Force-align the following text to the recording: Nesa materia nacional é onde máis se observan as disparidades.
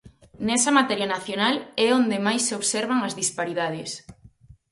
Nesa 0.47 0.71
materia 0.79 1.11
nacional 1.15 1.55
é 1.85 1.87
onde 1.99 2.17
máis 2.25 2.41
se 2.47 2.53
observan 2.59 2.99
as 3.07 3.17
disparidades. 3.21 3.91